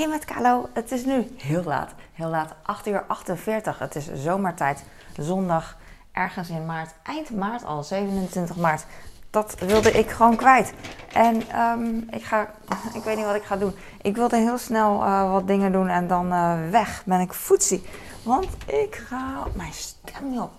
[0.00, 1.90] Hey met Kalo, het is nu heel laat.
[2.12, 3.78] Heel laat, 8 uur 48.
[3.78, 4.84] Het is zomertijd,
[5.16, 5.76] zondag,
[6.12, 8.84] ergens in maart, eind maart al, 27 maart.
[9.30, 10.72] Dat wilde ik gewoon kwijt.
[11.12, 12.50] En ehm, ik ga,
[12.98, 13.74] ik weet niet wat ik ga doen.
[14.02, 17.84] Ik wilde heel snel uh, wat dingen doen en dan uh, weg ben ik voetsie.
[18.22, 20.52] Want ik ga, mijn stem niet op.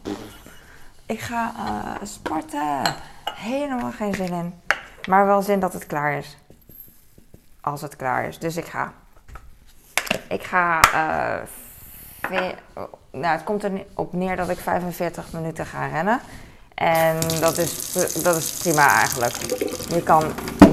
[1.05, 2.81] Ik ga uh, sporten.
[3.33, 4.61] Helemaal geen zin in.
[5.07, 6.37] Maar wel zin dat het klaar is.
[7.61, 8.39] Als het klaar is.
[8.39, 8.93] Dus ik ga.
[10.27, 10.79] Ik ga.
[10.93, 12.39] Uh,
[13.11, 16.21] nou, het komt er op neer dat ik 45 minuten ga rennen.
[16.75, 17.91] En dat is,
[18.23, 19.35] dat is prima eigenlijk.
[19.89, 20.23] Je kan,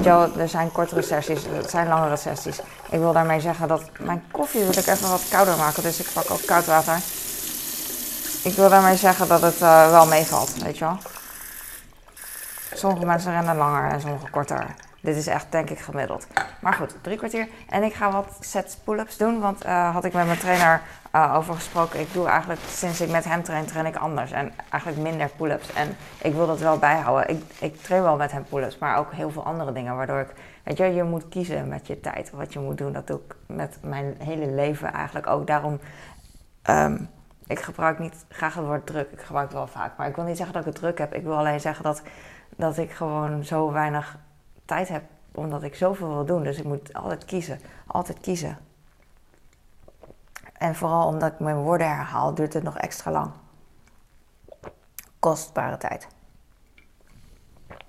[0.03, 2.59] wel, er zijn kortere sessies, het zijn langere sessies.
[2.89, 6.09] Ik wil daarmee zeggen dat mijn koffie wil ik even wat kouder maken, dus ik
[6.13, 6.99] pak ook koud water.
[8.43, 10.97] Ik wil daarmee zeggen dat het uh, wel meevalt, weet je wel.
[12.73, 14.65] Sommige mensen rennen langer en sommige korter.
[15.01, 16.27] Dit is echt, denk ik, gemiddeld.
[16.61, 17.47] Maar goed, drie kwartier.
[17.69, 19.39] En ik ga wat sets pull-ups doen.
[19.39, 20.81] Want uh, had ik met mijn trainer
[21.15, 21.99] uh, over gesproken.
[21.99, 24.31] Ik doe eigenlijk, sinds ik met hem train, train ik anders.
[24.31, 25.73] En eigenlijk minder pull-ups.
[25.73, 27.29] En ik wil dat wel bijhouden.
[27.29, 29.95] Ik, ik train wel met hem pull-ups, maar ook heel veel andere dingen.
[29.95, 30.33] Waardoor ik,
[30.63, 32.31] weet je, je moet kiezen met je tijd.
[32.31, 32.93] Wat je moet doen.
[32.93, 35.47] Dat doe ik met mijn hele leven eigenlijk ook.
[35.47, 35.79] Daarom,
[36.69, 37.09] um,
[37.47, 39.11] ik gebruik niet graag het woord druk.
[39.11, 39.97] Ik gebruik het wel vaak.
[39.97, 41.13] Maar ik wil niet zeggen dat ik het druk heb.
[41.13, 42.01] Ik wil alleen zeggen dat,
[42.55, 44.17] dat ik gewoon zo weinig
[44.69, 46.43] tijd heb omdat ik zoveel wil doen.
[46.43, 47.59] Dus ik moet altijd kiezen.
[47.87, 48.57] Altijd kiezen.
[50.53, 53.31] En vooral omdat ik mijn woorden herhaal, duurt het nog extra lang.
[55.19, 56.07] Kostbare tijd.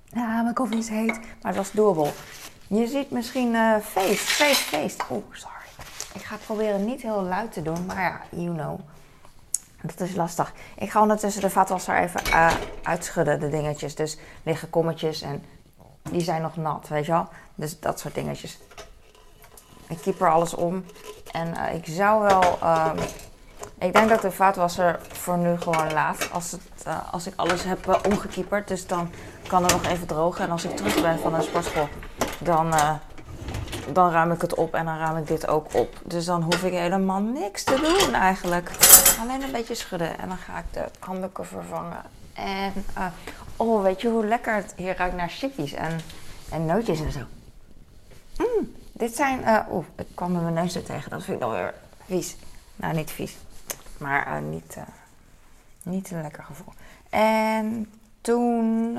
[0.05, 2.11] Ja, mijn koffie is heet, maar dat is doable.
[2.67, 5.03] Je ziet misschien uh, feest, feest, feest.
[5.11, 5.55] Oeh, sorry.
[6.13, 8.79] Ik ga proberen niet heel luid te doen, maar ja, you know.
[9.81, 10.53] Dat is lastig.
[10.75, 13.95] Ik ga ondertussen de vaatwasser even uh, uitschudden, de dingetjes.
[13.95, 15.43] Dus liggen kommetjes en
[16.09, 17.27] die zijn nog nat, weet je wel.
[17.55, 18.57] Dus dat soort dingetjes.
[19.87, 20.85] Ik keep er alles om.
[21.31, 22.59] En uh, ik zou wel...
[22.63, 22.97] Um,
[23.79, 26.29] ik denk dat de vaatwasser voor nu gewoon laat.
[26.31, 28.67] Als, het, uh, als ik alles heb uh, omgekieperd.
[28.67, 29.11] Dus dan
[29.47, 30.45] kan er nog even drogen.
[30.45, 31.87] En als ik terug ben van de sportschool,
[32.39, 32.73] dan,
[33.93, 34.73] dan ruim ik het op.
[34.73, 35.99] En dan ruim ik dit ook op.
[36.03, 38.71] Dus dan hoef ik helemaal niks te doen eigenlijk.
[39.21, 40.19] Alleen een beetje schudden.
[40.19, 42.01] En dan ga ik de handdoeken vervangen.
[42.33, 42.73] En
[43.61, 45.99] oh, weet je hoe lekker het hier ruikt naar chippies en,
[46.49, 47.19] en nootjes en zo.
[48.37, 51.09] Mm, dit zijn, uh, oeh, ik kwam met mijn neus er tegen.
[51.09, 51.73] Dat vind ik dan weer
[52.05, 52.35] vies.
[52.75, 53.37] Nou, niet vies.
[53.97, 54.83] Maar uh, niet, uh,
[55.83, 56.73] niet een lekker gevoel.
[57.09, 57.91] En
[58.21, 58.97] toen,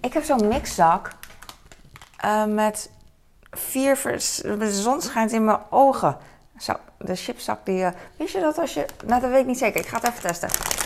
[0.00, 1.10] ik heb zo'n mixzak
[2.48, 2.90] met
[3.50, 4.02] vier,
[4.42, 6.16] de zon schijnt in mijn ogen.
[6.58, 7.86] Zo, de chipzak die,
[8.16, 9.80] weet je dat als je, nou dat weet ik niet zeker.
[9.80, 10.79] Ik ga het even testen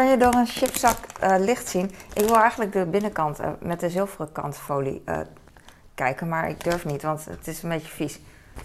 [0.00, 1.90] kan je door een chipzak uh, licht zien.
[2.14, 5.18] Ik wil eigenlijk de binnenkant uh, met de zilveren kantfolie uh,
[5.94, 8.20] kijken, maar ik durf niet, want het is een beetje vies.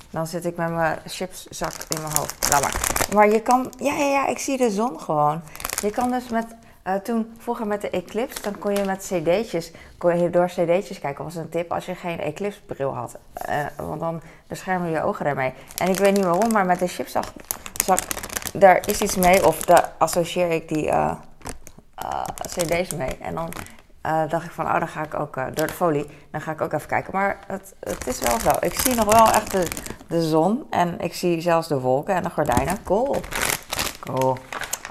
[0.10, 2.50] Dan zit ik met mijn chipszak in mijn hoofd.
[2.50, 2.74] Laat maar.
[3.14, 5.42] Maar je kan, ja, ja, ja, ik zie de zon gewoon.
[5.82, 6.46] Je kan dus met,
[7.04, 11.24] toen vroeger met de Eclipse, dan kon je met cd'tjes, kon je door cd'tjes kijken.
[11.24, 13.18] Dat was een tip als je geen Eclipse bril had.
[13.76, 15.54] want dan beschermen je ogen daarmee.
[15.78, 17.26] En ik weet niet waarom, maar met de chipzak
[18.60, 21.12] daar is iets mee, of daar associeer ik die uh,
[22.04, 23.18] uh, CD's mee.
[23.18, 23.50] En dan
[24.06, 26.62] uh, dacht ik van, oh, dan ga ik ook door de folie, dan ga ik
[26.62, 27.14] ook even kijken.
[27.14, 28.50] Maar het, het is wel zo.
[28.60, 29.68] Ik zie nog wel echt de,
[30.08, 32.84] de zon en ik zie zelfs de wolken en de gordijnen.
[32.84, 33.16] Cool.
[34.00, 34.38] Cool.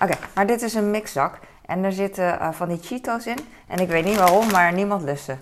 [0.03, 1.39] Oké, maar dit is een mixzak.
[1.67, 3.39] En er zitten van die Cheetos in.
[3.67, 5.37] En ik weet niet waarom, maar niemand lust ze.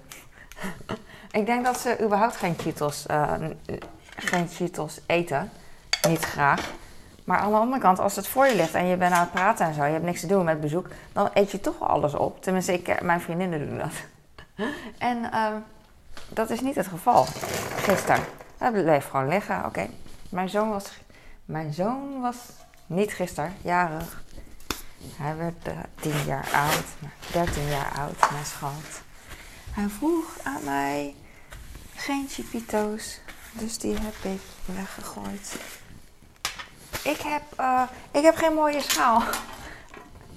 [1.39, 3.07] ik denk dat ze überhaupt geen Cheetos,
[4.17, 5.51] geen Cheetos eten.
[6.09, 6.71] Niet graag.
[7.25, 9.33] Maar aan de andere kant, als het voor je ligt en je bent aan het
[9.33, 12.15] praten en zo, je hebt niks te doen met bezoek, dan eet je toch alles
[12.15, 12.43] op.
[12.43, 13.93] Tenminste, ik, mijn vriendinnen doen dat.
[14.99, 15.47] en uh,
[16.29, 17.25] dat is niet het geval.
[17.77, 18.25] Gisteren.
[18.59, 19.65] Dat bleef gewoon liggen.
[19.65, 19.87] Oké.
[20.29, 20.85] Mijn zoon was.
[21.45, 22.37] Mijn zoon was
[22.87, 24.23] niet gisteren, jarig.
[25.17, 29.03] Hij werd uh, tien jaar oud, dertien jaar oud, mijn schat.
[29.71, 31.15] Hij vroeg aan mij
[31.95, 33.21] geen chipito's,
[33.53, 35.57] dus die heb ik weggegooid.
[37.05, 39.23] Ik heb, uh, ik heb geen mooie schaal.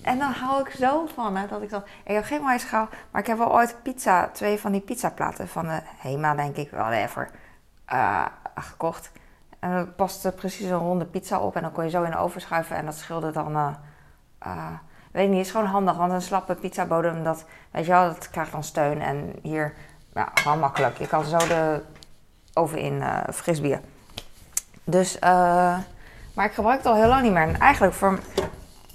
[0.01, 1.83] En dan hou ik zo van, hè, dat ik dan...
[2.03, 5.47] Ik heb geen mooie schaal, maar ik heb wel ooit pizza, twee van die pizzaplaten
[5.47, 7.27] van de Hema, denk ik, wel even
[7.93, 8.25] uh,
[8.55, 9.11] gekocht.
[9.59, 12.17] En er paste precies een ronde pizza op en dan kon je zo in de
[12.17, 13.55] oven schuiven en dat scheelde dan...
[14.47, 14.67] Uh,
[15.11, 18.51] weet niet, is gewoon handig, want een slappe pizzabodem, dat, weet je wel, dat krijgt
[18.51, 19.01] dan steun.
[19.01, 19.73] En hier,
[20.13, 20.97] ja, gewoon makkelijk.
[20.97, 21.83] Je kan zo de
[22.53, 23.81] oven in uh, frisbier.
[24.83, 25.77] Dus, eh...
[26.35, 27.41] Maar ik gebruik het al heel lang niet meer.
[27.41, 28.19] En eigenlijk voor,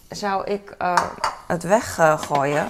[0.08, 0.96] zou ik uh,
[1.46, 2.68] het weggooien.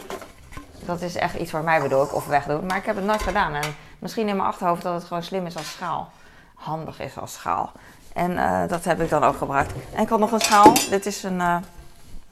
[0.84, 2.66] dat is echt iets voor mij bedoel ik, of wegdoen.
[2.66, 3.54] Maar ik heb het nooit gedaan.
[3.54, 6.10] En misschien in mijn achterhoofd dat het gewoon slim is als schaal.
[6.54, 7.72] Handig is als schaal.
[8.12, 9.72] En eh, dat heb ik dan ook gebruikt.
[9.94, 10.72] En ik had nog een schaal.
[10.90, 11.56] Dit is een eh,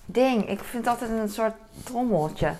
[0.04, 0.48] ding.
[0.48, 2.54] Ik vind altijd een soort trommeltje.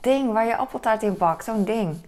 [0.00, 1.44] Ding waar je appeltaart in bakt.
[1.44, 2.06] Zo'n ding.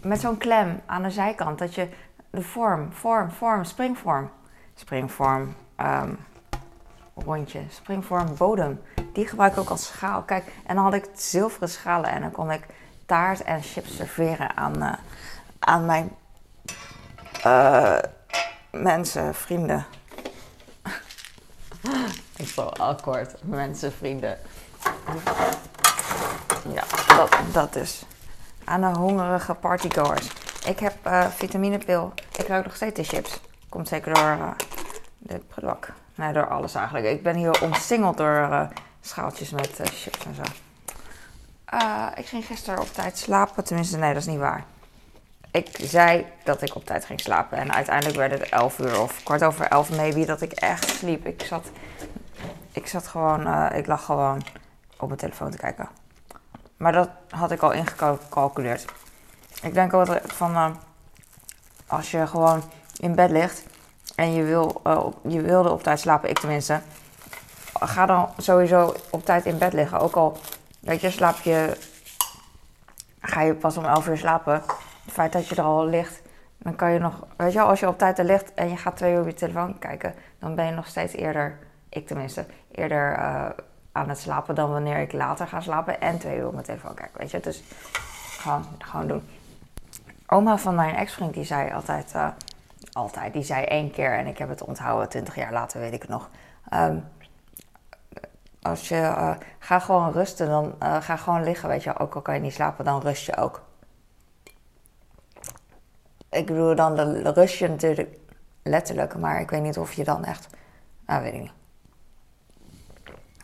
[0.00, 1.58] Met zo'n klem aan de zijkant.
[1.58, 1.88] Dat je
[2.30, 4.30] de vorm, vorm, vorm, springvorm.
[4.74, 6.14] Springvorm, ehm,
[7.14, 8.82] rondje, springvorm, bodem.
[9.12, 10.22] Die gebruik ik ook als schaal.
[10.22, 12.66] Kijk, en dan had ik zilveren schalen en dan kon ik
[13.06, 14.92] taart en chips serveren aan, uh,
[15.58, 16.10] aan mijn
[17.46, 17.98] uh,
[18.70, 19.86] mensen, vrienden.
[22.36, 24.38] ik zo akkoord, mensen, vrienden.
[26.72, 26.84] Ja,
[27.16, 28.02] dat, dat dus.
[28.64, 30.28] Aan de hongerige partygoers.
[30.66, 32.12] Ik heb uh, vitaminepil.
[32.36, 33.40] Ik ruik nog steeds de chips.
[33.68, 34.56] Komt zeker door
[35.18, 35.88] de product.
[36.14, 37.06] Nee, door alles eigenlijk.
[37.06, 38.62] Ik ben hier omsingeld door uh,
[39.00, 40.42] schaaltjes met chips en zo.
[42.14, 43.64] ik ging gisteren op tijd slapen.
[43.64, 44.64] Tenminste, nee, dat is niet waar.
[45.50, 47.58] Ik zei dat ik op tijd ging slapen.
[47.58, 51.26] En uiteindelijk werd het 11 uur of kwart over 11 maybe dat ik echt sliep.
[51.26, 51.70] Ik zat,
[52.72, 54.42] ik zat gewoon, ik lag gewoon
[54.98, 55.88] op mijn telefoon te kijken.
[56.76, 58.84] Maar dat had ik al ingecalculeerd.
[59.62, 60.76] Ik denk ook van
[61.86, 62.62] als je gewoon
[62.96, 63.62] in bed ligt
[64.18, 66.80] en je, wil, uh, je wilde op tijd slapen, ik tenminste,
[67.72, 70.00] ga dan sowieso op tijd in bed liggen.
[70.00, 70.36] Ook al,
[70.80, 71.76] weet je, slaap je,
[73.20, 74.54] ga je pas om 11 uur slapen.
[75.04, 76.22] Het feit dat je er al ligt,
[76.58, 78.96] dan kan je nog, weet je als je op tijd er ligt en je gaat
[78.96, 83.18] twee uur op je telefoon kijken, dan ben je nog steeds eerder, ik tenminste, eerder
[83.18, 83.46] uh,
[83.92, 86.94] aan het slapen dan wanneer ik later ga slapen en twee uur op mijn telefoon
[86.94, 87.20] kijken.
[87.20, 87.62] Weet je, dus
[88.38, 89.28] gewoon, gewoon doen.
[90.26, 92.28] Oma van mijn ex-vriend die zei altijd, uh,
[92.98, 96.00] altijd, die zei één keer en ik heb het onthouden, twintig jaar later weet ik
[96.00, 96.30] het nog.
[96.72, 97.04] Um,
[98.62, 101.98] als je uh, ga gewoon rusten, dan uh, ga gewoon liggen, weet je.
[101.98, 103.62] Ook al kan je niet slapen, dan rust je ook.
[106.30, 108.18] Ik bedoel, dan de, rust je natuurlijk
[108.62, 110.48] letterlijk, maar ik weet niet of je dan echt,
[111.06, 111.52] nou weet ik niet.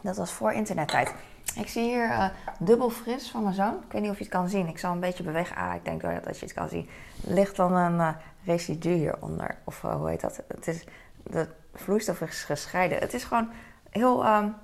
[0.02, 1.14] Dat was voor internettijd.
[1.56, 2.28] Ik zie hier uh,
[2.58, 3.74] dubbel fris van mijn zoon.
[3.86, 4.68] Ik weet niet of je het kan zien.
[4.68, 5.56] Ik zal een beetje bewegen.
[5.56, 6.88] Ah, ik denk wel dat je het kan zien.
[7.26, 8.14] Er ligt dan een
[8.44, 9.58] residu hieronder.
[9.64, 10.40] Of uh, hoe heet dat?
[10.48, 10.84] Het is,
[11.22, 12.98] de vloeistof is gescheiden.
[12.98, 13.48] Het is gewoon
[13.90, 14.54] heel um,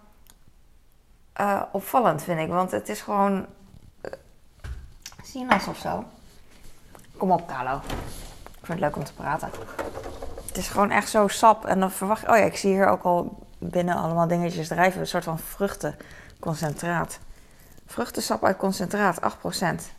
[1.73, 2.49] opvallend, vind ik.
[2.49, 3.47] Want het is gewoon
[5.23, 6.05] sinaas of zo.
[7.17, 7.77] Kom op, Carlo.
[7.77, 9.50] Ik vind het leuk om te praten.
[10.47, 11.65] Het is gewoon echt zo sap.
[11.65, 15.00] En dan verwacht Oh ja, ik zie hier ook al binnen allemaal dingetjes drijven.
[15.00, 17.19] Een soort van vruchtenconcentraat.
[17.90, 19.25] Vruchtensap uit concentraat, 8%.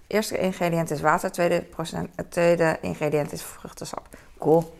[0.08, 4.08] Eerste ingrediënt is water, tweede, procent, het tweede ingrediënt is vruchtensap.
[4.40, 4.78] Cool.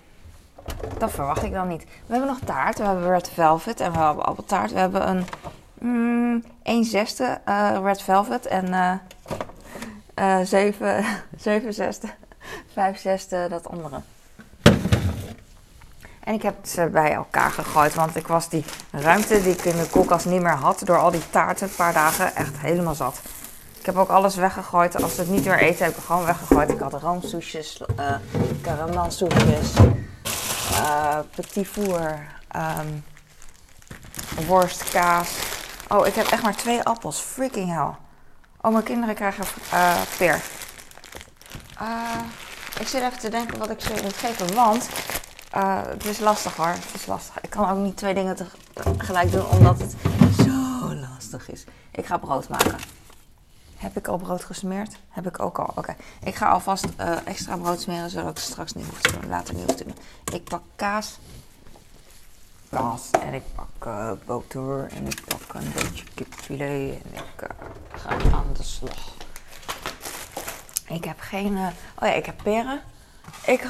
[0.98, 1.84] Dat verwacht ik dan niet.
[1.84, 4.72] We hebben nog taart, we hebben red velvet en we hebben appeltaart.
[4.72, 5.26] We hebben een
[5.80, 11.06] mm, 1 zesde uh, red velvet en uh, uh, 7,
[11.38, 12.08] 7 zesde,
[12.74, 14.02] 5 zesde dat andere.
[16.32, 19.78] En ik heb ze bij elkaar gegooid, want ik was die ruimte die ik in
[19.78, 23.22] de koelkast niet meer had door al die taarten een paar dagen echt helemaal zat.
[23.80, 25.04] Ik heb ook alles weggegooid.
[25.04, 26.70] Als ze het niet meer eten, heb ik het gewoon weggegooid.
[26.70, 28.16] Ik had roomsoesjes, uh,
[31.36, 33.04] petit four, um,
[34.48, 35.30] worst, kaas.
[35.88, 37.20] Oh, ik heb echt maar twee appels.
[37.20, 37.96] Freaking hell.
[38.62, 40.42] Oh, mijn kinderen krijgen uh, peer.
[42.80, 44.90] ik zit even te denken wat ik ze moet geven, want
[45.56, 46.68] uh, het is lastig hoor.
[46.68, 47.42] Het is lastig.
[47.42, 48.36] Ik kan ook niet twee dingen
[48.74, 49.96] tegelijk doen omdat het
[50.38, 51.64] zo lastig is.
[51.92, 52.76] Ik ga brood maken.
[53.78, 54.96] Heb ik al brood gesmeerd?
[55.10, 55.72] Heb ik ook al.
[55.76, 55.96] Oké.
[56.24, 59.30] Ik ga alvast uh, extra brood smeren zodat ik straks niet hoef te doen.
[59.30, 59.98] Later niet hoef te doen.
[60.34, 61.20] Ik pak kaas.
[62.70, 63.10] Kaas.
[63.10, 64.88] En ik pak uh, boter.
[64.92, 67.02] En ik pak een beetje kipfilet.
[67.02, 67.48] En ik
[67.96, 69.14] ga aan de slag.
[70.88, 71.58] Ik heb geen.
[71.58, 72.82] oh ja, ik heb peren.
[73.46, 73.68] Ik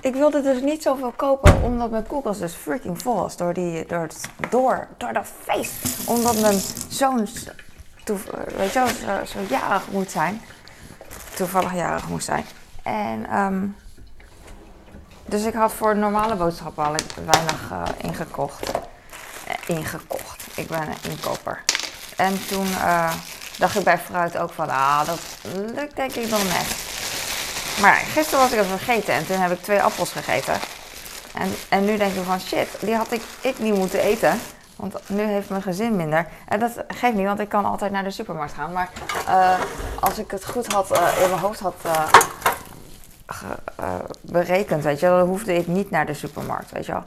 [0.00, 3.86] ik wilde dus niet zoveel kopen, omdat mijn koelkast dus freaking vol was door, die,
[3.86, 6.08] door, het, door, door dat feest.
[6.08, 7.28] Omdat mijn zoon,
[8.56, 10.40] weet je wel, zo, jarig moet zijn.
[11.34, 12.44] Toevallig jarig moest zijn.
[12.82, 13.76] En, um,
[15.24, 18.70] dus ik had voor normale boodschappen al weinig uh, ingekocht.
[19.46, 20.46] Eh, ingekocht.
[20.54, 21.62] Ik ben een inkoper.
[22.16, 23.12] En toen uh,
[23.58, 25.20] dacht ik bij fruit ook van, ah, dat
[25.74, 26.87] lukt denk ik nog net.
[27.80, 30.54] Maar gisteren was ik het vergeten en toen heb ik twee appels gegeten.
[31.34, 34.40] En, en nu denk ik van shit, die had ik, ik niet moeten eten.
[34.76, 36.26] Want nu heeft mijn gezin minder.
[36.48, 38.72] En dat geeft niet, want ik kan altijd naar de supermarkt gaan.
[38.72, 38.90] Maar
[39.28, 39.60] uh,
[40.00, 42.04] als ik het goed had uh, in mijn hoofd had uh,
[44.20, 47.02] berekend, weet je, dan hoefde ik niet naar de supermarkt, weet je wel.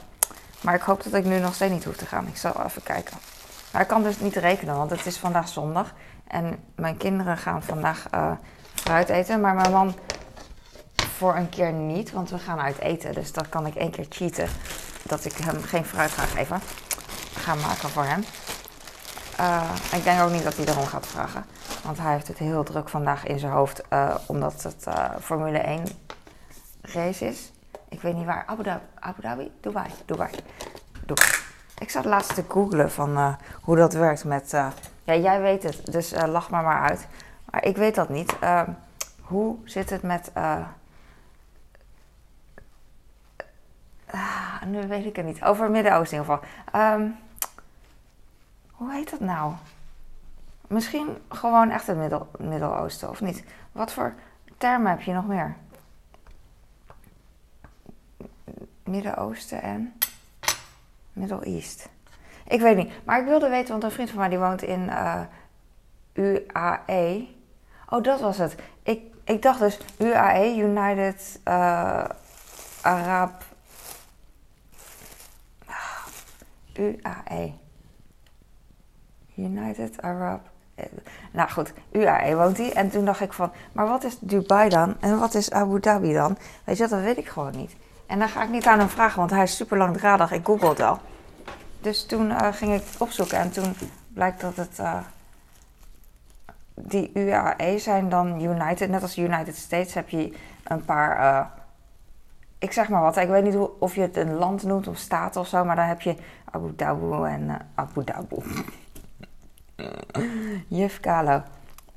[0.60, 2.26] Maar ik hoop dat ik nu nog steeds niet hoef te gaan.
[2.26, 3.16] Ik zal even kijken.
[3.70, 5.92] Maar ik kan dus niet rekenen, want het is vandaag zondag.
[6.26, 8.06] En mijn kinderen gaan vandaag
[8.74, 9.40] fruit eten.
[9.40, 9.94] Maar mijn man
[11.22, 13.14] voor een keer niet, want we gaan uit eten.
[13.14, 14.48] Dus dan kan ik één keer cheaten.
[15.02, 16.60] Dat ik hem geen fruit ga geven.
[17.34, 18.24] Ga maken voor hem.
[19.40, 21.44] Uh, ik denk ook niet dat hij erom gaat vragen.
[21.82, 23.82] Want hij heeft het heel druk vandaag in zijn hoofd.
[23.92, 25.84] Uh, omdat het uh, Formule 1
[26.80, 27.52] race is.
[27.88, 28.44] Ik weet niet waar.
[28.46, 28.84] Abu Dhabi?
[28.98, 29.50] Abu Dhabi?
[29.60, 29.90] Dubai?
[30.04, 30.30] Dubai.
[31.06, 31.28] Dubai.
[31.78, 34.50] Ik zat laatst te googlen van hoe dat werkt met...
[35.04, 35.92] ja, jij weet het.
[35.92, 37.06] Dus lach maar maar uit.
[37.50, 38.36] Maar ik weet dat niet.
[39.20, 40.30] hoe zit het met...
[44.12, 45.42] Ah, nu weet ik het niet.
[45.42, 46.92] Over Midden-Oosten in ieder geval.
[46.92, 47.16] Um,
[48.70, 49.52] hoe heet dat nou?
[50.66, 51.96] Misschien gewoon echt het
[52.38, 53.44] Midden-Oosten, of niet?
[53.72, 54.14] Wat voor
[54.58, 55.56] termen heb je nog meer?
[58.84, 59.94] Midden-Oosten en
[61.12, 61.88] Middle East.
[62.46, 62.92] Ik weet niet.
[63.04, 65.20] Maar ik wilde weten, want een vriend van mij die woont in eh,
[66.12, 67.28] UAE.
[67.88, 68.56] Oh, dat was het.
[68.82, 72.04] Ik, ik dacht dus UAE, United uh,
[72.82, 73.44] Arab
[76.74, 77.52] UAE.
[79.34, 80.40] United Arab.
[80.74, 80.84] Eh,
[81.32, 82.72] nou goed, UAE woont hij.
[82.72, 84.96] En toen dacht ik van, maar wat is Dubai dan?
[85.00, 86.38] En wat is Abu Dhabi dan?
[86.64, 87.76] Weet je, dat weet ik gewoon niet.
[88.06, 90.32] En dan ga ik niet aan hem vragen, want hij is super langdradig.
[90.32, 90.98] Ik google het wel.
[91.80, 93.74] Dus toen uh, ging ik opzoeken en toen
[94.08, 94.78] blijkt dat het.
[94.80, 94.98] Uh,
[96.74, 98.90] die UAE zijn dan United.
[98.90, 101.50] Net als United States heb je een paar.
[102.62, 104.96] Ik zeg maar wat, ik weet niet hoe, of je het een land noemt of
[104.96, 106.16] staat of zo, maar dan heb je
[106.50, 108.42] Abu Dhabi en uh, Abu Dhabi.
[110.78, 111.42] Juf Kalo.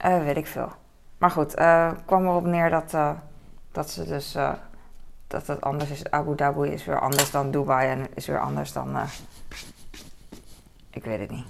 [0.06, 0.72] Uh, weet ik veel.
[1.18, 2.98] Maar goed, uh, kwam erop neer dat,
[3.72, 4.38] dat ze dus.
[5.28, 6.12] dat het anders is.
[6.12, 8.98] Abu Dhabi is weer anders dan Dubai en is weer anders dan.
[10.90, 11.46] ik weet het niet.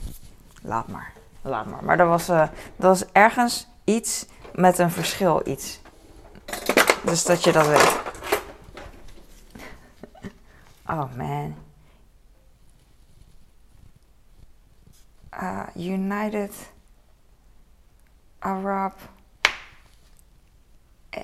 [0.61, 1.11] Laat maar.
[1.41, 1.83] Laat maar.
[1.83, 5.81] Maar er was, er was ergens iets met een verschil iets.
[7.03, 8.04] Dus dat je dat weet.
[10.87, 11.55] Oh man.
[15.33, 16.73] Uh, United
[18.39, 18.93] Arab.
[21.09, 21.21] Eh,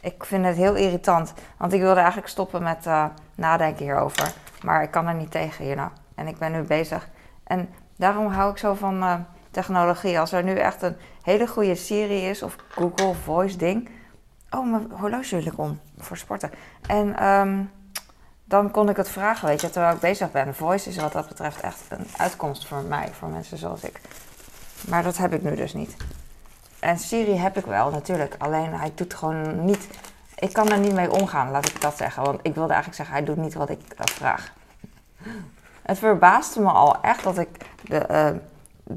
[0.00, 1.34] ik vind het heel irritant.
[1.56, 4.34] Want ik wilde eigenlijk stoppen met uh, nadenken hierover.
[4.62, 5.90] Maar ik kan er niet tegen hier nou.
[6.14, 7.08] En ik ben nu bezig.
[7.44, 9.14] En daarom hou ik zo van uh,
[9.50, 10.20] technologie.
[10.20, 13.88] Als er nu echt een hele goede Siri is of Google Voice ding.
[14.50, 16.50] Oh, mijn horloge wil ik om voor sporten.
[16.86, 17.70] En um,
[18.48, 20.54] dan kon ik het vragen, weet je, terwijl ik bezig ben.
[20.54, 24.00] Voice is wat dat betreft echt een uitkomst voor mij, voor mensen zoals ik.
[24.88, 25.96] Maar dat heb ik nu dus niet.
[26.78, 28.34] En Siri heb ik wel, natuurlijk.
[28.38, 29.88] Alleen hij doet gewoon niet.
[30.38, 32.22] Ik kan er niet mee omgaan, laat ik dat zeggen.
[32.22, 34.52] Want ik wilde eigenlijk zeggen, hij doet niet wat ik uh, vraag.
[35.82, 37.48] Het verbaasde me al echt dat ik
[37.82, 38.28] de, uh,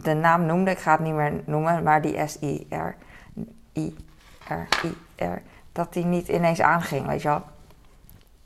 [0.01, 0.71] de naam noemde.
[0.71, 2.95] Ik ga het niet meer noemen, maar die S-I-R.
[3.73, 5.41] I-R-I-R.
[5.71, 7.43] Dat die niet ineens aanging, weet je wel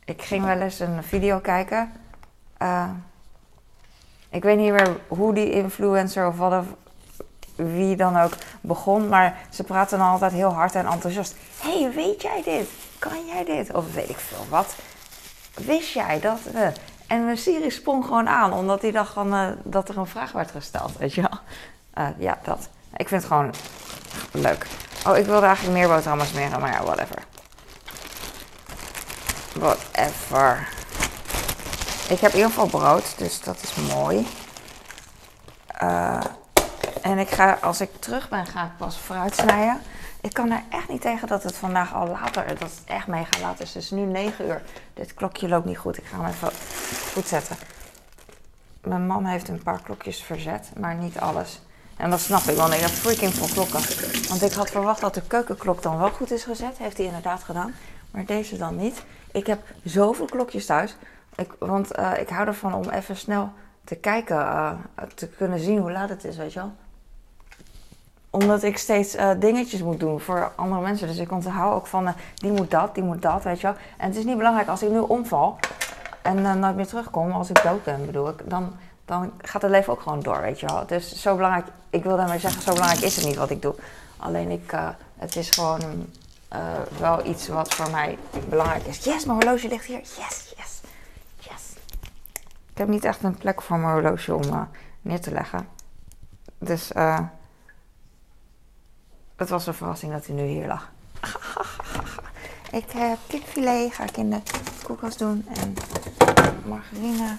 [0.06, 1.92] ik ging wel eens een video kijken.
[2.62, 2.90] Uh,
[4.30, 6.66] ik weet niet meer hoe die influencer of wat of
[7.56, 11.36] wie dan ook begon, maar ze praten dan altijd heel hard en enthousiast.
[11.62, 12.70] hey, weet jij dit?
[13.00, 13.74] Kan jij dit?
[13.74, 14.76] Of weet ik veel wat.
[15.54, 16.40] Wist jij dat?
[16.56, 16.68] Uh,
[17.08, 20.32] en mijn Siri sprong gewoon aan, omdat hij dacht van, uh, dat er een vraag
[20.32, 21.40] werd gesteld, weet je wel.
[22.18, 22.70] Ja, dat.
[22.98, 23.54] Ik vind het gewoon
[24.32, 24.68] leuk.
[25.08, 27.18] Oh, ik wilde eigenlijk meer boterhammen smeren, maar ja, whatever.
[29.54, 30.68] Whatever.
[32.10, 34.28] Ik heb in ieder brood, dus dat is mooi.
[35.84, 36.24] Uh,
[37.02, 39.82] en ik ga, als ik terug ben, ga ik pas fruit snijden.
[40.22, 43.40] Ik kan er echt niet tegen dat het vandaag al later, dat het echt mega
[43.42, 43.76] laat is.
[43.76, 44.62] Is nu 9 uur.
[44.94, 45.98] Dit klokje loopt niet goed.
[45.98, 46.50] Ik ga hem even
[47.14, 47.56] goed zetten.
[48.82, 51.62] Mijn man heeft een paar klokjes verzet, maar niet alles.
[51.98, 53.82] En dat snap ik, want ik heb freaking veel klokken.
[54.30, 56.78] Want ik had verwacht dat de keukenklok dan wel goed is gezet.
[56.78, 57.74] Heeft hij inderdaad gedaan.
[58.12, 59.04] Maar deze dan niet.
[59.34, 60.96] Ik heb zoveel klokjes thuis.
[61.36, 63.52] Ik, want uh, ik hou ervan om even snel
[63.84, 64.72] te kijken, uh,
[65.16, 66.72] te kunnen zien hoe laat het is, weet je wel.
[68.30, 71.08] Omdat ik steeds uh, dingetjes moet doen voor andere mensen.
[71.08, 73.76] Dus ik onthoud ook van, die moet dat, die moet dat, weet je wel.
[73.98, 75.58] En het is niet belangrijk als ik nu omval
[76.22, 78.76] en nooit meer terugkom, als ik dood ben bedoel ik, dan,
[79.06, 80.86] dan gaat het leven ook gewoon door, weet je wel.
[80.88, 83.76] Dus zo belangrijk, ik wil daarmee zeggen, zo belangrijk is het niet wat ik doe.
[84.18, 84.74] Alleen ik,
[85.18, 86.08] het is gewoon
[86.54, 86.60] uh,
[87.00, 88.18] wel iets wat voor mij
[88.50, 89.04] belangrijk is.
[89.04, 90.00] Yes, mijn horloge ligt hier.
[90.00, 90.82] Yes, yes,
[91.40, 91.74] yes.
[92.72, 94.62] Ik heb niet echt een plek voor mijn horloge om uh,
[95.02, 95.68] neer te leggen.
[96.58, 97.20] Dus uh,
[99.36, 100.92] het was een verrassing dat hij nu hier lag.
[102.82, 104.42] ik heb kipfilet, ga ik in de
[104.84, 105.46] koelkast doen.
[105.54, 105.74] En
[106.66, 107.38] margarine.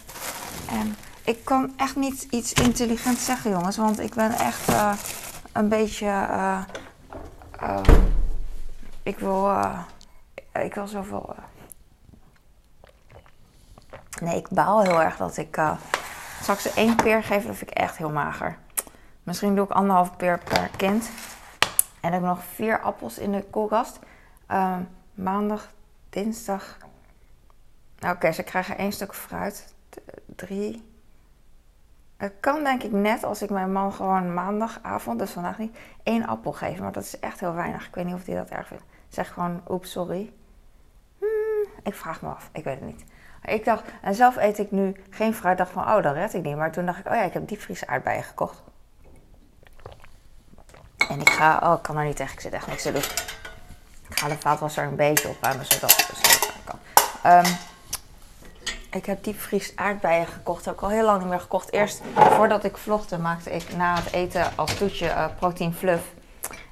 [0.69, 3.77] En ik kan echt niet iets intelligents zeggen, jongens.
[3.77, 4.73] Want ik ben echt
[5.53, 6.27] een beetje...
[9.05, 9.49] ik wil.
[9.51, 9.79] Uh,
[10.53, 11.35] ik wil zoveel.
[11.37, 11.43] eh.
[14.23, 15.57] Nee, ik baal heel erg dat ik.
[15.57, 15.77] eh
[16.43, 17.47] zal ik ze één peer geven?
[17.47, 18.59] Dat vind ik echt heel mager.
[19.23, 21.11] Misschien doe ik anderhalf peer per kind.
[22.01, 23.99] En heb ik nog vier appels in de koelkast.
[24.47, 24.83] Ehm,
[25.15, 25.71] maandag,
[26.11, 26.77] dinsdag.
[27.99, 29.75] Nou, Oké, ze krijgen één stuk fruit.
[30.27, 30.93] Drie.
[32.17, 36.27] Het kan denk ik net als ik mijn man gewoon maandagavond, dus vandaag niet, één
[36.27, 36.83] appel geven.
[36.83, 37.87] Maar dat is echt heel weinig.
[37.87, 38.85] Ik weet niet of hij dat erg vindt.
[39.15, 40.33] Zeg gewoon, oeps, sorry.
[41.19, 42.49] Hmm, ik vraag me af.
[42.53, 43.05] Ik weet het niet.
[43.45, 45.59] Ik dacht, en zelf eet ik nu geen fruit.
[45.59, 46.57] dacht van, oh, dat red ik niet.
[46.57, 48.63] Maar toen dacht ik, oh ja, ik heb diepvries aardbeien gekocht.
[51.09, 52.33] En ik ga, oh, ik kan er niet tegen.
[52.33, 53.03] Ik zit echt niks te doen.
[54.09, 56.79] Ik ga de vaatwasser een beetje opruimen, zodat het zo kan.
[57.23, 57.53] Ehm,
[58.91, 60.65] ik heb diepvries aardbeien gekocht.
[60.65, 61.73] heb ik al heel lang niet meer gekocht.
[61.73, 66.05] Eerst, voordat ik vlogde, maakte ik na het eten als toetje eh protein fluff.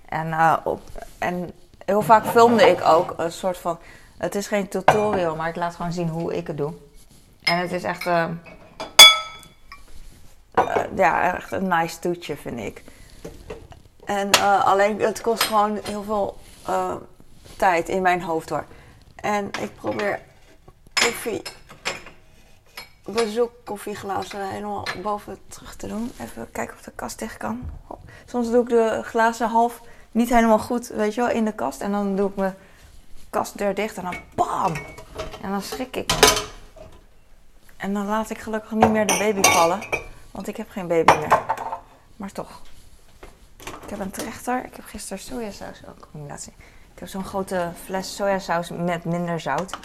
[0.08, 0.80] En, eh, op,
[1.18, 1.52] en
[1.84, 3.78] heel vaak filmde ik ook een soort van...
[4.18, 6.72] Het is geen tutorial, maar ik laat gewoon zien hoe ik het doe.
[7.42, 8.06] En het is echt...
[8.06, 8.28] eh,
[10.54, 12.82] eh, ja, echt een nice toetje, vind ik.
[14.04, 16.94] En eh, alleen, het kost gewoon heel veel eh,
[17.56, 18.64] tijd in mijn hoofd hoor.
[19.14, 20.20] En ik probeer
[20.92, 21.42] koffie,
[23.04, 26.12] bezoek koffieglazen helemaal boven terug te doen.
[26.20, 27.70] Even kijken of de kast dicht kan.
[28.26, 29.80] Soms doe ik de glazen half
[30.12, 31.80] niet helemaal goed, weet je wel, in de kast.
[31.80, 32.54] En dan doe ik mijn
[33.30, 34.72] kastdeur dicht en dan bam!
[35.42, 36.12] En dan schrik ik.
[37.76, 39.80] En dan laat ik gelukkig niet meer de baby vallen.
[40.30, 41.40] Want ik heb geen baby meer.
[42.16, 42.60] Maar toch.
[43.58, 44.64] Ik heb een trechter.
[44.64, 46.52] Ik heb gisteren sojasaus ook combinatie.
[46.94, 49.76] Ik heb zo'n grote fles sojasaus met minder zout.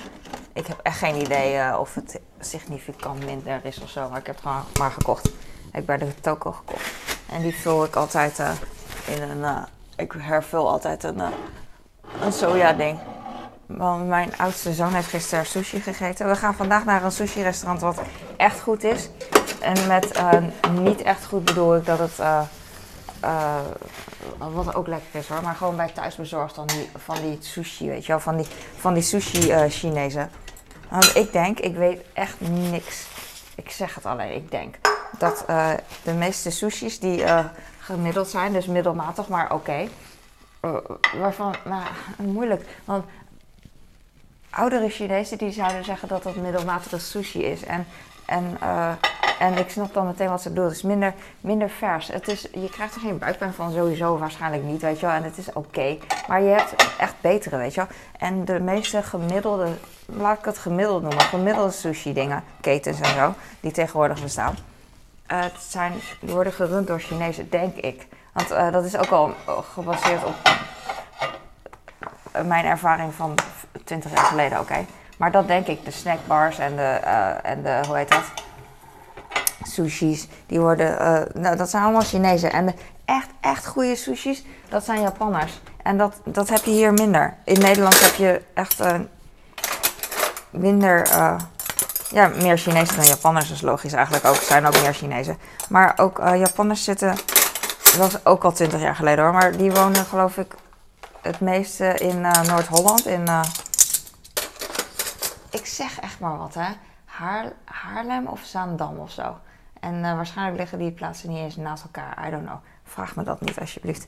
[0.53, 4.09] Ik heb echt geen idee eh, of het significant minder is of zo.
[4.09, 5.27] Maar ik heb het gewoon maar gekocht.
[5.27, 5.33] Ik
[5.71, 6.91] heb bij de toko gekocht.
[7.29, 8.51] En die vul ik altijd eh,
[9.05, 9.43] in een...
[9.43, 9.63] eh,
[9.97, 11.27] ik hervul altijd een, eh,
[12.21, 12.99] een soja ding.
[13.65, 16.27] Want mijn oudste zoon heeft gisteren sushi gegeten.
[16.27, 18.01] We gaan vandaag naar een sushi restaurant wat
[18.37, 19.09] echt goed is.
[19.59, 20.33] En met eh,
[20.71, 22.19] niet echt goed bedoel ik dat het...
[22.19, 22.41] eh,
[24.37, 28.05] wat ook lekker is hoor, maar gewoon bij thuisbezorgd dan die, van die sushi, weet
[28.05, 30.31] je wel, van die, van die sushi eh Chinezen.
[30.89, 33.05] Want ik denk, ik weet echt niks.
[33.55, 34.75] Ik zeg het alleen, ik denk
[35.17, 35.45] dat
[36.03, 37.23] de meeste sushis die
[37.87, 39.87] gemiddeld zijn, dus middelmatig, maar oké.
[40.59, 40.75] eh,
[41.19, 41.83] waarvan, nou,
[42.17, 42.65] moeilijk.
[42.85, 43.05] Want
[44.49, 47.63] oudere Chinezen die zouden zeggen dat dat middelmatige sushi is.
[47.63, 47.85] En,
[48.25, 48.91] en, eh,
[49.39, 50.67] en ik snap dan meteen wat ze bedoelt.
[50.67, 52.07] Het is minder, minder vers.
[52.07, 55.15] Het is, je krijgt er geen buikpijn van, sowieso waarschijnlijk niet, weet je wel.
[55.15, 55.97] En het is oké.
[56.27, 57.89] Maar je hebt echt betere, weet je wel.
[58.17, 59.67] En de meeste gemiddelde,
[60.05, 64.55] laat ik het gemiddeld noemen, gemiddelde sushi dingen, ketens en zo, die tegenwoordig bestaan.
[65.27, 68.07] Eh, het zijn, die worden gerund door Chinezen, denk ik.
[68.33, 69.33] Want eh, dat is ook al
[69.73, 70.35] gebaseerd op
[72.31, 73.35] eh, mijn ervaring van
[73.83, 74.85] 20 jaar geleden, oké.
[75.17, 78.23] Maar dat denk ik, de snackbars en de, eh, en de hoe heet dat?
[79.63, 82.51] Sushis, die worden, eh, nou, dat zijn allemaal Chinezen.
[82.51, 82.73] En de
[83.05, 85.61] echt, echt goede sushis, dat zijn Japanners.
[85.83, 87.37] En dat, dat heb je hier minder.
[87.43, 88.99] In Nederland heb je echt eh,
[90.49, 91.35] minder, eh,
[92.09, 93.51] ja, meer Chinezen dan Japanners.
[93.51, 95.37] Is logisch eigenlijk ook, er zijn ook meer Chinezen.
[95.69, 97.15] Maar ook eh, Japanners zitten,
[97.83, 100.55] dat was ook al 20 jaar geleden hoor, maar die wonen geloof ik
[101.21, 103.05] het meeste in eh, Noord-Holland.
[103.05, 103.43] In, eh,
[105.49, 106.69] ik zeg echt maar wat, hè.
[107.05, 109.37] Haar, Haarlem of Zaandam of zo.
[109.79, 112.27] En waarschijnlijk liggen die plaatsen niet eens naast elkaar.
[112.27, 112.57] I don't know.
[112.83, 114.07] Vraag me dat niet, alsjeblieft.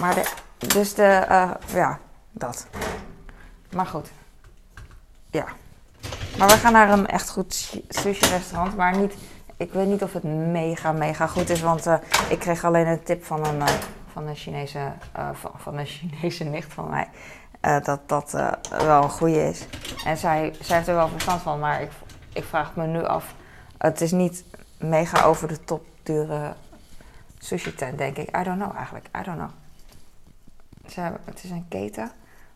[0.00, 1.26] Maar de, dus de,
[1.66, 1.98] ja,
[2.30, 2.66] dat.
[3.70, 4.08] Maar goed.
[5.32, 5.46] Ja.
[6.38, 7.54] Maar we gaan naar een echt goed
[7.88, 9.14] sushi-restaurant, maar niet...
[9.56, 11.94] Ik weet niet of het mega, mega goed is, want eh,
[12.28, 13.74] ik kreeg alleen een tip van een, eh,
[14.12, 17.08] van een Chinese, eh, van, van een Chinese nicht van mij.
[17.82, 18.30] dat dat
[18.70, 19.66] wel een goede is.
[20.04, 21.90] En zij, zij heeft er wel verstand van, maar ik,
[22.32, 23.34] ik vraag me nu af.
[23.78, 24.44] Het is niet
[24.78, 26.54] mega over de top dure
[27.38, 28.36] sushi tent, denk ik.
[28.36, 29.06] I don't know eigenlijk.
[29.20, 29.50] I don't know.
[30.86, 32.10] Ze het is een keten.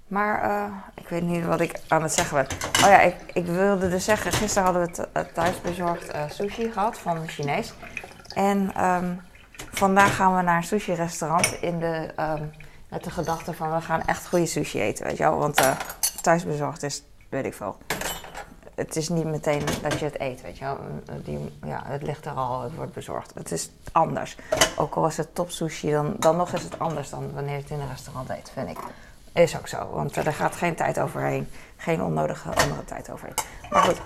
[0.06, 2.58] Maar eh, ik weet niet wat ik aan het zeggen ben.
[2.84, 6.98] Oh ja, ik, ik wilde dus zeggen, gisteren hadden we eh, thuisbezorgd eh, sushi gehad
[6.98, 7.74] van een Chinees.
[8.34, 9.14] En ehm,
[9.72, 12.42] vandaag gaan we naar een sushi-restaurant in de, ehm,
[12.88, 15.38] met de gedachte van we gaan echt goede sushi eten, weet je wel.
[15.38, 15.76] Want eh,
[16.20, 17.76] thuisbezorgd is, weet ik veel.
[18.74, 20.78] Het is niet meteen dat je het eet, weet je wel.
[21.24, 23.32] Die, ja, het ligt er al, het wordt bezorgd.
[23.34, 24.36] Het is anders.
[24.76, 27.60] Ook al is het top sushi, dan, dan nog is het anders dan wanneer je
[27.60, 28.78] het in een restaurant eet, vind ik.
[29.36, 31.48] Is ook zo, want er gaat geen tijd overheen.
[31.76, 33.34] Geen onnodige andere tijd overheen.
[33.70, 34.00] Maar goed.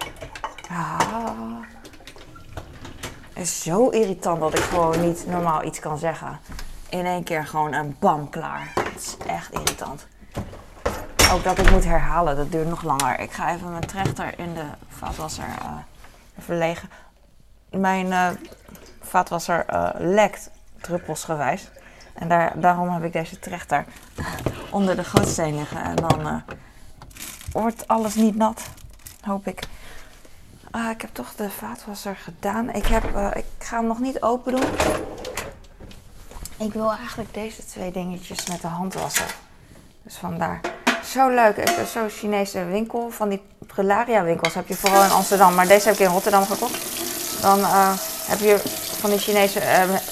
[0.70, 1.56] Ah.
[3.32, 6.40] Het is zo irritant dat ik gewoon niet normaal iets kan zeggen.
[6.88, 8.72] In één keer gewoon een bam klaar.
[8.74, 10.06] Het is echt irritant.
[11.32, 12.36] ook dat ik moet herhalen.
[12.36, 13.20] Dat duurt nog langer.
[13.20, 15.72] Ik ga even mijn trechter in de vaatwasser uh,
[16.38, 16.90] verlegen.
[17.70, 18.28] Mijn uh,
[19.00, 21.70] vaatwasser uh, lekt druppelsgewijs.
[22.20, 23.84] En daar, daarom heb ik deze trechter
[24.70, 25.82] onder de gootsteen liggen.
[25.82, 26.42] En dan
[27.52, 28.62] wordt alles niet nat,
[29.20, 29.68] hoop ik.
[30.76, 32.70] Uh, ik heb toch de vaatwasser gedaan.
[32.70, 34.70] Ik, heb, uh, ik ga hem nog niet open doen.
[36.58, 39.26] Ik wil eigenlijk deze twee dingetjes met de hand wassen.
[40.02, 40.60] Dus vandaar.
[41.04, 41.84] Zo leuk.
[41.86, 43.10] Zo'n Chinese winkel.
[43.10, 45.54] Van die Prelaria winkels heb je vooral in Amsterdam.
[45.54, 46.86] Maar deze heb ik in Rotterdam gekocht.
[47.42, 47.92] Dan uh,
[48.26, 49.60] heb je van die Chinese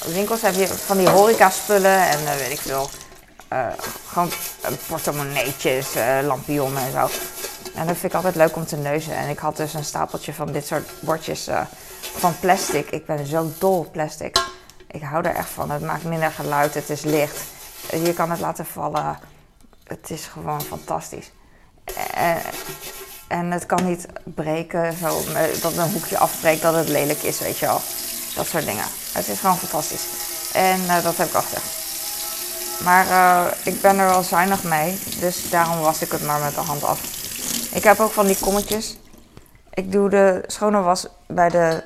[0.07, 2.09] winkels heb je van die horeca spullen.
[2.09, 2.91] En weet ik veel.
[4.07, 4.31] gewoon
[4.87, 5.87] portemonneetjes,
[6.23, 7.09] lampionnen en zo.
[7.75, 9.17] En dat vind ik altijd leuk om te neuzen.
[9.17, 11.49] En ik had dus een stapeltje van dit soort bordjes
[12.17, 12.91] van plastic.
[12.91, 14.39] Ik ben zo dol op plastic.
[14.91, 15.71] Ik hou er echt van.
[15.71, 17.41] Het maakt minder geluid, het is licht.
[17.91, 19.19] Je kan het laten vallen.
[19.85, 21.31] Het is gewoon fantastisch.
[23.29, 25.21] En het kan niet breken, zo,
[25.63, 27.81] dat een hoekje afbreekt, dat het lelijk is, weet je wel.
[28.35, 28.85] Dat soort dingen.
[29.13, 30.05] Het is gewoon fantastisch.
[30.53, 31.61] En uh, dat heb ik achter.
[32.85, 36.55] Maar uh, ik ben er wel zuinig mee, dus daarom was ik het maar met
[36.55, 37.01] de hand af.
[37.71, 38.97] Ik heb ook van die kommetjes.
[39.75, 41.83] Ik doe de schone was bij de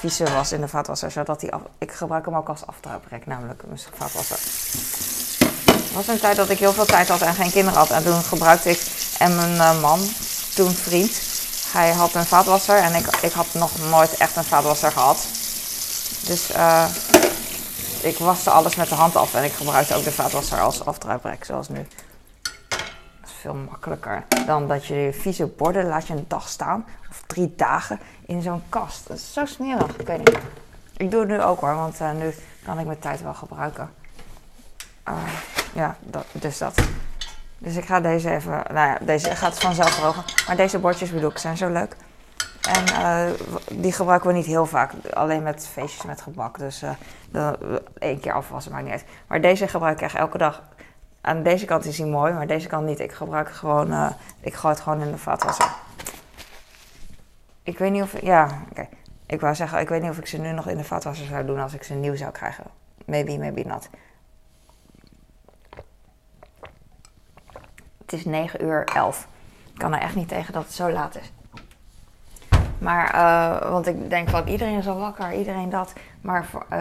[0.00, 3.62] vieze was in de vaatwasser, zodat die af, ik gebruik hem ook als aftrouwbrek, namelijk
[3.66, 4.38] mijn vaatwasser.
[5.72, 7.90] Het was een tijd dat ik heel veel tijd had en geen kinderen had.
[7.90, 8.86] En toen gebruikte ik
[9.18, 10.00] en mijn uh, man,
[10.54, 11.20] toen vriend,
[11.72, 15.26] hij had een vaatwasser en ik, ik had nog nooit echt een vaatwasser gehad.
[16.26, 16.88] Dus uh,
[18.02, 21.44] ik waste alles met de hand af en ik gebruikte ook de vaatwasser als aftrouwbrek,
[21.44, 21.86] zoals nu
[23.40, 28.00] veel makkelijker dan dat je vieze borden laat je een dag staan of drie dagen
[28.26, 29.08] in zo'n kast.
[29.08, 29.96] Dat is zo smerig.
[29.96, 30.38] Ik weet niet.
[30.96, 33.90] Ik doe het nu ook hoor, want uh, nu kan ik mijn tijd wel gebruiken.
[35.08, 35.14] Uh,
[35.74, 36.74] ja, dat, dus dat.
[37.58, 40.24] Dus ik ga deze even, nou ja, deze gaat vanzelf drogen.
[40.46, 41.96] Maar deze bordjes bedoel ik zijn zo leuk.
[42.60, 43.34] En uh,
[43.72, 46.58] die gebruiken we niet heel vaak, alleen met feestjes met gebak.
[46.58, 46.82] Dus
[47.32, 47.52] uh,
[47.98, 49.04] één keer afwassen maakt niet uit.
[49.26, 50.62] Maar deze gebruik ik echt elke dag.
[51.20, 53.00] Aan deze kant is hij mooi, maar deze kant niet.
[53.00, 55.70] Ik gebruik gewoon, ik gooi het gewoon in de vaatwasser.
[57.62, 58.88] Ik weet niet of, ja, oké.
[59.26, 61.46] Ik wou zeggen, ik weet niet of ik ze nu nog in de vaatwasser zou
[61.46, 62.64] doen als ik ze nieuw zou krijgen.
[63.04, 63.88] Maybe, maybe not.
[67.98, 69.28] Het is 9 uur 11.
[69.72, 71.32] Ik kan er echt niet tegen dat het zo laat is.
[72.78, 75.92] Maar, uh, want ik denk van iedereen is al wakker, iedereen dat.
[76.20, 76.78] Maar voor, uh,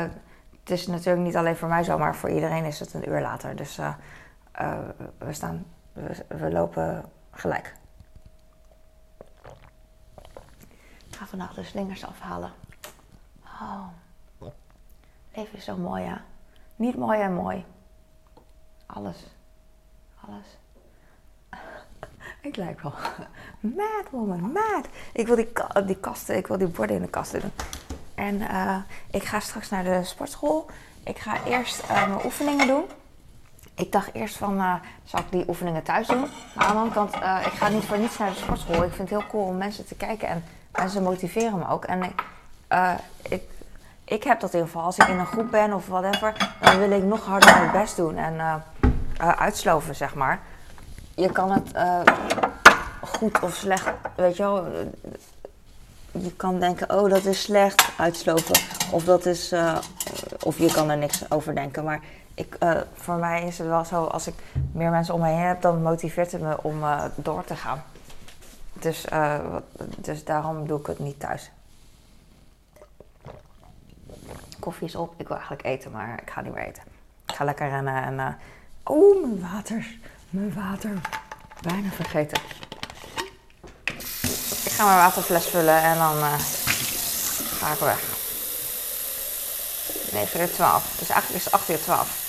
[0.60, 3.21] het is natuurlijk niet alleen voor mij zo, maar voor iedereen is het een uur
[3.21, 3.55] later.
[3.55, 3.93] Dus uh,
[4.62, 4.77] uh,
[5.17, 7.75] we, staan, we, we, lopen gelijk.
[11.07, 12.51] Ik ga vandaag de slingers afhalen.
[13.43, 13.88] Oh.
[15.33, 16.21] Leven is zo mooi, ja.
[16.75, 17.65] Niet mooi en mooi.
[18.86, 19.27] Alles.
[20.27, 20.57] Alles.
[22.41, 22.93] Ik lijk wel
[23.78, 24.88] mad woman, mad.
[25.13, 25.50] Ik wil die,
[25.86, 27.52] die kasten, ik wil die borden in de kasten doen.
[28.15, 28.78] En uh,
[29.12, 30.65] ik ga straks naar de sportschool.
[31.04, 32.84] Ik ga eerst uh, mijn oefeningen doen.
[33.76, 36.26] Ik dacht eerst van, zal ik die oefeningen thuis doen?
[36.56, 38.84] Maar aan de andere kant, ik ga niet voor niets naar de sportschool.
[38.84, 41.86] Ik vind het heel cool om mensen te kijken en mensen motiveren me ook.
[41.86, 42.04] En
[43.30, 43.43] ik,
[44.04, 44.86] ik heb dat in ieder geval.
[44.86, 47.95] Als ik in een groep ben of whatever, dan wil ik nog harder mijn best
[47.95, 48.63] doen en
[49.17, 50.39] uitsloven, zeg maar.
[51.17, 51.71] Je kan het
[53.01, 54.65] goed of slecht, weet je wel.
[56.12, 58.56] Je kan denken, oh dat is slecht, uitsloven.
[58.91, 59.53] Of dat is,
[60.43, 61.84] of je kan er niks over denken.
[61.84, 61.99] Maar
[62.34, 62.58] ik,
[62.93, 64.34] voor mij is het wel zo, als ik
[64.71, 66.84] meer mensen om me heen heb, dan motiveert het me om
[67.15, 67.84] door te gaan.
[68.73, 69.06] Dus,
[69.97, 71.51] dus daarom doe ik het niet thuis.
[74.60, 75.13] Koffie is op.
[75.17, 76.84] Ik wil eigenlijk eten, maar ik ga niet meer eten.
[77.27, 78.38] Ik ga lekker rennen en...
[78.84, 79.97] oh, mijn water.
[80.29, 80.91] Mijn water.
[81.61, 82.41] Bijna vergeten.
[84.65, 86.15] Ik ga mijn waterfles vullen en dan
[87.59, 88.15] ga ik weg.
[90.11, 90.95] 9 uur 12.
[90.99, 92.25] Dus eigenlijk is het 8 uur 12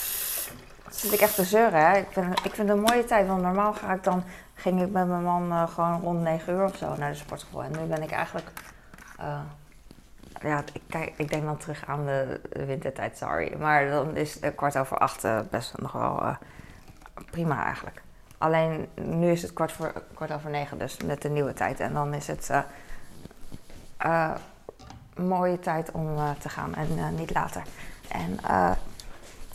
[0.99, 1.91] zit ik echt te zeuren.
[1.91, 1.97] Hè?
[1.97, 3.27] Ik, vind, ik vind het een mooie tijd.
[3.27, 6.65] Want normaal ga ik dan, ging ik met mijn man uh, gewoon rond 9 uur
[6.65, 7.63] of zo naar de sportschool.
[7.63, 8.51] En nu ben ik eigenlijk.
[9.21, 9.41] Uh,
[10.41, 13.55] ja, ik, kijk, ik denk dan terug aan de, wintertijd, sorry.
[13.59, 16.37] Maar dan is kwart over acht best nog wel
[17.31, 18.03] prima eigenlijk.
[18.39, 21.81] Alleen nu is het kwart, voor, kwart over negen, dus met de nieuwe tijd.
[21.81, 22.51] En dan is het
[23.99, 27.63] een mooie tijd om te gaan en niet later.
[28.09, 28.39] En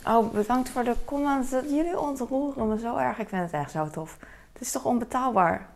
[0.06, 1.50] Oh, bedankt voor de comments.
[1.50, 3.18] Jullie ontroeren me zo erg.
[3.18, 4.18] Ik vind het echt zo tof.
[4.52, 5.66] Het is toch onbetaalbaar?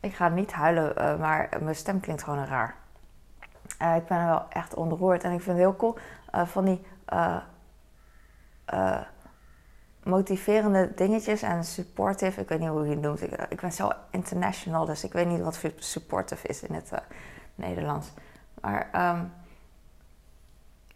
[0.00, 2.74] Ik ga niet huilen, uh, maar mijn stem klinkt gewoon raar.
[3.82, 5.98] Uh, ik ben wel echt ontroerd en ik vind het heel cool.
[6.34, 6.86] Uh, van die
[10.04, 12.40] motiverende dingetjes en supportive.
[12.40, 13.22] Ik weet niet hoe je het noemt.
[13.22, 16.98] Ik, ik ben zo international, dus ik weet niet wat supportive is in het uh,
[17.54, 18.12] Nederlands.
[18.60, 19.32] Maar um,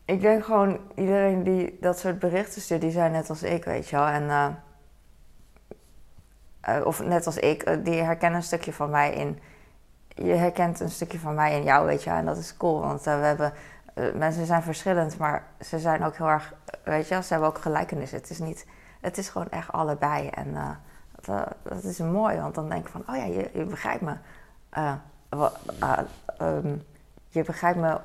[0.05, 3.89] ik denk gewoon, iedereen die dat soort berichten stuurt, die zijn net als ik, weet
[3.89, 4.07] je wel.
[4.07, 4.49] En, uh,
[6.69, 9.39] uh, of net als ik, die herkennen een stukje van mij in.
[10.09, 12.19] Je herkent een stukje van mij in jou, weet je wel.
[12.19, 13.53] En dat is cool, want we hebben
[14.15, 18.19] mensen zijn verschillend, maar ze zijn ook heel erg, weet je, ze hebben ook gelijkenissen.
[18.19, 18.67] Het is niet,
[19.01, 20.29] het is gewoon echt allebei.
[20.29, 24.03] En uh, dat, is mooi, want dan denk ik van, oh ja, je, je begrijpt
[24.03, 24.15] me.
[24.79, 24.93] Uh,
[25.35, 25.99] uh,
[26.41, 26.83] um,
[27.29, 28.01] je begrijpt me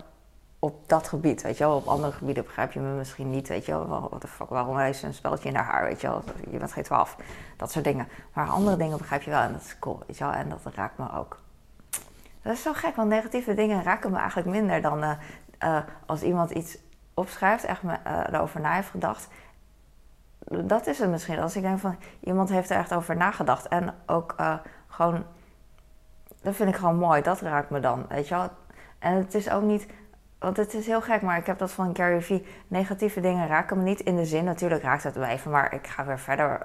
[0.59, 1.75] op dat gebied, weet je wel.
[1.75, 4.07] Op andere gebieden begrijp je me misschien niet, weet je wel.
[4.11, 6.23] Wat de fuck, waarom heeft ze een speltje in haar haar, weet je wel.
[6.51, 7.17] Je bent geen twaalf,
[7.57, 8.07] dat soort dingen.
[8.33, 10.33] Maar andere dingen begrijp je wel en dat is cool, weet je wel.
[10.33, 11.41] En dat raakt me ook.
[12.41, 15.17] Dat is zo gek, want negatieve dingen raken me eigenlijk minder dan
[16.05, 16.77] als iemand iets
[17.13, 17.97] opschrijft, echt me,
[18.31, 19.27] erover na heeft gedacht.
[20.61, 21.39] Dat is het misschien.
[21.39, 23.67] Als ik denk van iemand heeft er echt over nagedacht.
[23.67, 24.55] En ook uh,
[24.87, 25.23] gewoon,
[26.41, 27.21] dat vind ik gewoon mooi.
[27.21, 28.49] Dat raakt me dan, weet je wel.
[28.99, 29.87] En het is ook niet,
[30.39, 32.45] want het is heel gek, maar ik heb dat van Gary Vee.
[32.67, 34.43] Negatieve dingen raken me niet in de zin.
[34.43, 36.61] Natuurlijk raakt het me even, maar ik ga weer verder.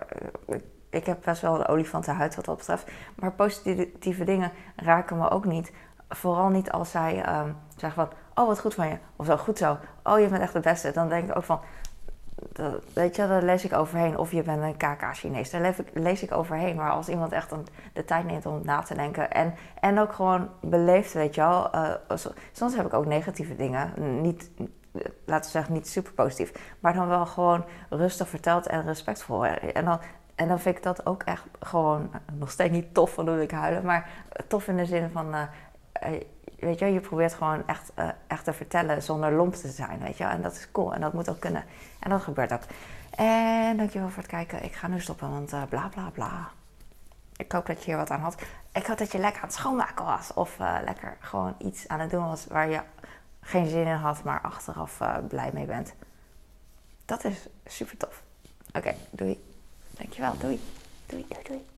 [0.47, 2.91] Ik, ik heb best wel een olifantenhuid wat dat betreft.
[3.15, 5.73] Maar positieve dingen raken me ook niet.
[6.09, 8.99] Vooral niet als zij um, zeggen van oh wat goed van je.
[9.17, 9.79] Of zo, goed zo.
[10.03, 10.93] Oh, je bent echt de beste.
[10.93, 11.61] Dan denk ik ook van,
[12.53, 14.19] dat, weet je, daar lees ik overheen.
[14.19, 15.51] Of je bent een KK-Chinees.
[15.51, 16.77] Daar lees ik, lees ik overheen.
[16.77, 17.55] Maar als iemand echt
[17.93, 19.31] de tijd neemt om na te denken.
[19.31, 21.75] En, en ook gewoon beleefd, weet je wel.
[21.75, 21.95] Uh,
[22.53, 23.93] soms heb ik ook negatieve dingen.
[24.21, 24.51] Niet,
[25.25, 26.77] laten we zeggen, niet super positief.
[26.81, 29.45] Maar dan wel gewoon rustig verteld en respectvol.
[29.47, 30.01] En dan,
[30.35, 33.51] en dan vind ik dat ook echt gewoon nog steeds niet tof, van hoe ik
[33.51, 33.85] huilen.
[33.85, 34.11] Maar
[34.47, 35.35] tof in de zin van...
[35.35, 35.43] Uh,
[36.59, 40.17] weet je, je probeert gewoon echt, uh, echt te vertellen zonder lomp te zijn, weet
[40.17, 40.25] je.
[40.25, 41.65] En dat is cool en dat moet ook kunnen.
[42.01, 42.63] En dat gebeurt ook.
[43.11, 44.65] En dankjewel voor het kijken.
[44.65, 46.51] Ik ga nu stoppen, want uh, bla bla bla.
[47.37, 48.43] Ik hoop dat je hier wat aan had.
[48.73, 50.33] Ik hoop dat je lekker aan het schoonmaken was.
[50.35, 52.81] Of lekker gewoon iets aan het doen was waar je
[53.41, 55.95] geen zin in had, maar achteraf blij mee bent.
[57.05, 58.23] Dat is super tof.
[58.73, 59.45] Oké, doei.
[59.91, 60.39] Dankjewel.
[60.39, 60.61] Doei,
[61.07, 61.67] doei, doei.